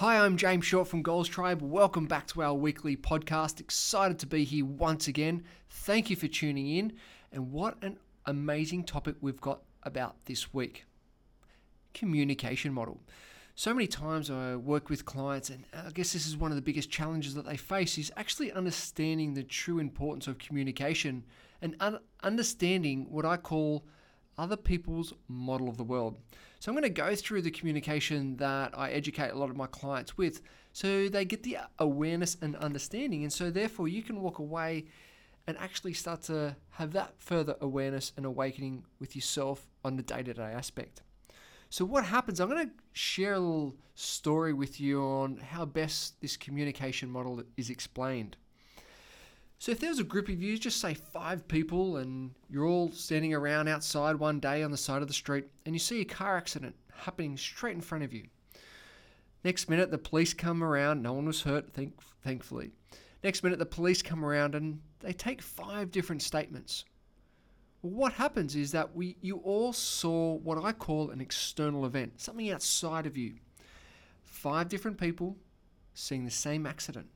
[0.00, 1.60] Hi, I'm James Short from Goals Tribe.
[1.60, 3.60] Welcome back to our weekly podcast.
[3.60, 5.44] Excited to be here once again.
[5.68, 6.94] Thank you for tuning in.
[7.32, 10.86] And what an amazing topic we've got about this week
[11.92, 13.02] communication model.
[13.54, 16.62] So many times I work with clients, and I guess this is one of the
[16.62, 21.26] biggest challenges that they face is actually understanding the true importance of communication
[21.60, 23.84] and un- understanding what I call
[24.40, 26.16] other people's model of the world.
[26.58, 29.66] So I'm going to go through the communication that I educate a lot of my
[29.66, 30.40] clients with
[30.72, 33.22] so they get the awareness and understanding.
[33.22, 34.86] And so therefore you can walk away
[35.46, 40.22] and actually start to have that further awareness and awakening with yourself on the day
[40.22, 41.02] to day aspect.
[41.70, 42.40] So, what happens?
[42.40, 47.42] I'm going to share a little story with you on how best this communication model
[47.56, 48.36] is explained.
[49.60, 52.90] So, if there was a group of you, just say five people, and you're all
[52.92, 56.04] standing around outside one day on the side of the street, and you see a
[56.06, 58.24] car accident happening straight in front of you.
[59.44, 61.02] Next minute, the police come around.
[61.02, 61.92] No one was hurt, thank,
[62.24, 62.70] thankfully.
[63.22, 66.86] Next minute, the police come around and they take five different statements.
[67.82, 72.18] Well, what happens is that we you all saw what I call an external event,
[72.18, 73.34] something outside of you.
[74.22, 75.36] Five different people
[75.92, 77.08] seeing the same accident.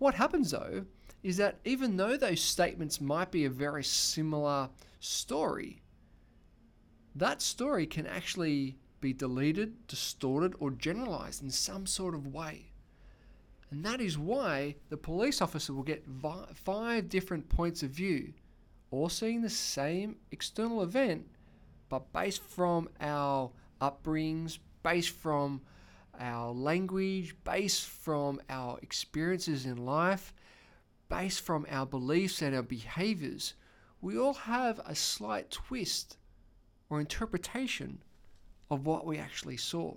[0.00, 0.86] What happens though
[1.22, 5.82] is that even though those statements might be a very similar story,
[7.14, 12.72] that story can actually be deleted, distorted, or generalized in some sort of way.
[13.70, 16.06] And that is why the police officer will get
[16.54, 18.32] five different points of view
[18.90, 21.26] all seeing the same external event,
[21.90, 23.50] but based from our
[23.82, 25.60] upbringings, based from
[26.20, 30.32] our language, based from our experiences in life,
[31.08, 33.54] based from our beliefs and our behaviors,
[34.00, 36.18] we all have a slight twist
[36.88, 38.02] or interpretation
[38.70, 39.94] of what we actually saw.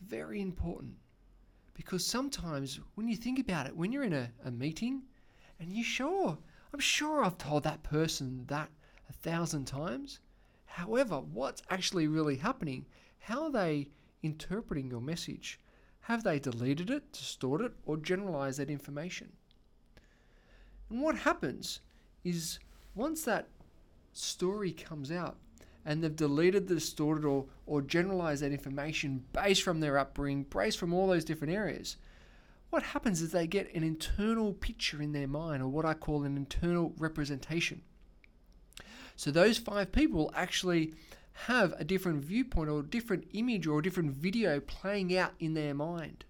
[0.00, 0.94] Very important.
[1.74, 5.02] Because sometimes when you think about it, when you're in a, a meeting
[5.58, 6.38] and you're sure
[6.72, 8.70] I'm sure I've told that person that
[9.08, 10.20] a thousand times.
[10.66, 12.86] However, what's actually really happening?
[13.18, 13.88] How they
[14.22, 15.60] interpreting your message?
[16.02, 19.32] Have they deleted it, distorted it, or generalized that information?
[20.88, 21.80] And what happens
[22.24, 22.58] is
[22.94, 23.48] once that
[24.12, 25.36] story comes out
[25.84, 30.78] and they've deleted, the distorted, or, or generalized that information based from their upbringing, based
[30.78, 31.96] from all those different areas,
[32.70, 36.24] what happens is they get an internal picture in their mind, or what I call
[36.24, 37.82] an internal representation.
[39.16, 40.94] So those five people actually
[41.46, 45.54] have a different viewpoint, or a different image, or a different video playing out in
[45.54, 46.24] their mind.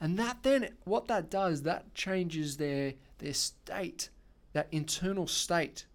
[0.00, 4.10] And that then, what that does, that changes their, their state,
[4.52, 5.86] that internal state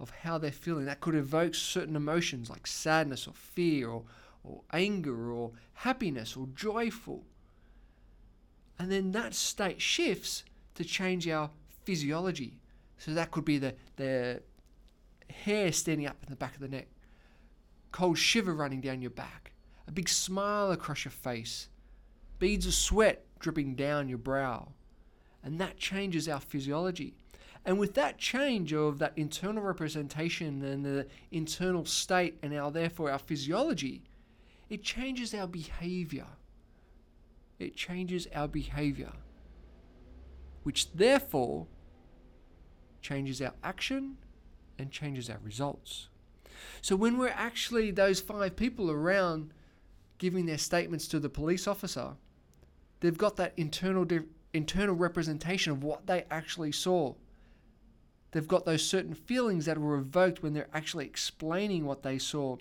[0.00, 0.84] of how they're feeling.
[0.84, 4.02] That could evoke certain emotions like sadness or fear or,
[4.42, 7.24] or anger or happiness or joyful.
[8.78, 10.44] And then that state shifts
[10.74, 11.50] to change our
[11.84, 12.58] physiology.
[12.98, 14.42] So that could be the, the
[15.30, 16.88] hair standing up in the back of the neck,
[17.94, 19.52] cold shiver running down your back,
[19.86, 21.68] a big smile across your face,
[22.38, 24.72] beads of sweat dripping down your brow.
[25.42, 27.14] And that changes our physiology.
[27.64, 33.10] And with that change of that internal representation and the internal state and our therefore
[33.10, 34.02] our physiology,
[34.68, 36.26] it changes our behavior
[37.58, 39.12] it changes our behavior,
[40.62, 41.66] which therefore
[43.00, 44.16] changes our action
[44.78, 46.08] and changes our results.
[46.80, 49.52] So when we're actually those five people around
[50.18, 52.12] giving their statements to the police officer,
[53.00, 54.06] they've got that internal
[54.52, 57.14] internal representation of what they actually saw.
[58.30, 62.56] They've got those certain feelings that were evoked when they're actually explaining what they saw.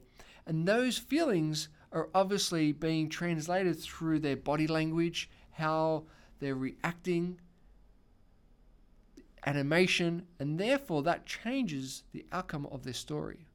[0.46, 6.04] And those feelings are obviously being translated through their body language, how
[6.40, 7.40] they're reacting,
[9.46, 13.48] animation, and therefore that changes the outcome of their story.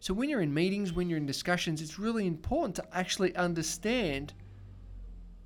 [0.00, 4.34] So, when you're in meetings, when you're in discussions, it's really important to actually understand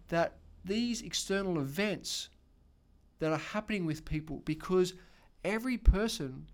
[0.09, 2.29] that these external events
[3.21, 4.95] that are happening with people because
[5.45, 6.47] every person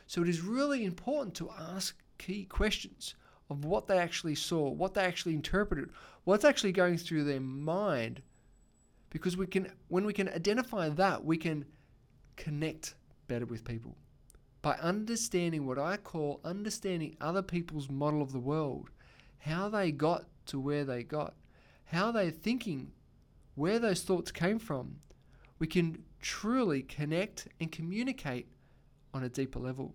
[0.07, 3.15] So it is really important to ask key questions
[3.51, 5.91] of what they actually saw, what they actually interpreted,
[6.25, 8.23] what's actually going through their mind.
[9.11, 11.65] Because we can when we can identify that, we can
[12.37, 12.95] connect
[13.27, 13.97] better with people.
[14.61, 18.91] By understanding what I call understanding other people's model of the world,
[19.39, 21.35] how they got to where they got,
[21.85, 22.93] how they're thinking,
[23.55, 24.97] where those thoughts came from,
[25.59, 28.49] we can truly connect and communicate
[29.15, 29.95] on a deeper level.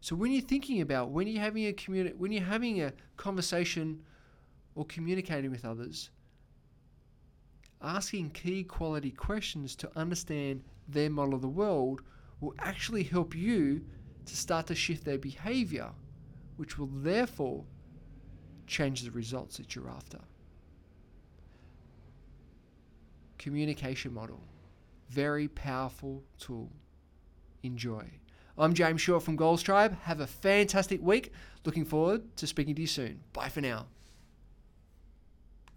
[0.00, 4.02] So when you're thinking about when you're having a communi- when you're having a conversation
[4.74, 6.10] or communicating with others,
[7.82, 12.02] asking key quality questions to understand their model of the world
[12.40, 13.84] will actually help you
[14.26, 15.90] to start to shift their behavior,
[16.56, 17.64] which will therefore
[18.66, 20.18] change the results that you're after.
[23.38, 24.40] Communication model.
[25.08, 26.70] Very powerful tool.
[27.62, 28.04] Enjoy.
[28.58, 29.96] I'm James Shaw from Goals Tribe.
[30.02, 31.32] Have a fantastic week.
[31.64, 33.20] Looking forward to speaking to you soon.
[33.32, 33.86] Bye for now.